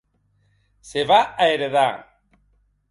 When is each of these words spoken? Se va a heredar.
Se 0.93 1.03
va 1.11 1.21
a 1.37 1.51
heredar. 1.51 1.89